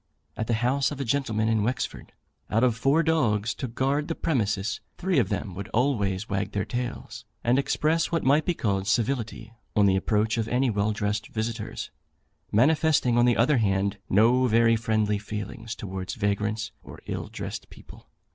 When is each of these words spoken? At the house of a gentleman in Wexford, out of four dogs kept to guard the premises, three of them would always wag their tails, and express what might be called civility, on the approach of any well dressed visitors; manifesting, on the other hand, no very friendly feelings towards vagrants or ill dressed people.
At 0.35 0.47
the 0.47 0.55
house 0.65 0.89
of 0.89 0.99
a 0.99 1.05
gentleman 1.05 1.47
in 1.47 1.61
Wexford, 1.61 2.11
out 2.49 2.63
of 2.63 2.75
four 2.75 3.03
dogs 3.03 3.51
kept 3.51 3.59
to 3.59 3.67
guard 3.67 4.07
the 4.07 4.15
premises, 4.15 4.81
three 4.97 5.19
of 5.19 5.29
them 5.29 5.53
would 5.53 5.67
always 5.75 6.27
wag 6.27 6.53
their 6.53 6.65
tails, 6.65 7.23
and 7.43 7.59
express 7.59 8.11
what 8.11 8.23
might 8.23 8.43
be 8.43 8.55
called 8.55 8.87
civility, 8.87 9.53
on 9.75 9.85
the 9.85 9.95
approach 9.95 10.39
of 10.39 10.47
any 10.47 10.71
well 10.71 10.91
dressed 10.91 11.27
visitors; 11.27 11.91
manifesting, 12.51 13.15
on 13.15 13.25
the 13.25 13.37
other 13.37 13.57
hand, 13.57 13.99
no 14.09 14.47
very 14.47 14.75
friendly 14.75 15.19
feelings 15.19 15.75
towards 15.75 16.15
vagrants 16.15 16.71
or 16.81 16.97
ill 17.05 17.27
dressed 17.27 17.69
people. 17.69 18.09